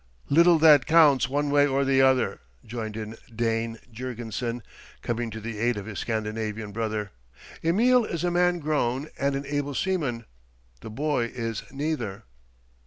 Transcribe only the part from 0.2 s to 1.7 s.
"Little that counts, one way